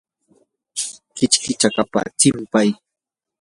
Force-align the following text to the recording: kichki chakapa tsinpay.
kichki 1.15 1.51
chakapa 1.61 2.01
tsinpay. 2.19 2.69